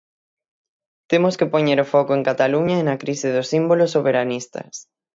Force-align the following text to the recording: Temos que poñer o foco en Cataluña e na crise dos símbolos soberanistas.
Temos 1.11 1.33
que 1.39 1.49
poñer 1.53 1.79
o 1.85 1.89
foco 1.93 2.11
en 2.15 2.25
Cataluña 2.29 2.75
e 2.79 2.83
na 2.87 2.99
crise 3.03 3.27
dos 3.35 3.49
símbolos 3.53 3.93
soberanistas. 3.95 4.73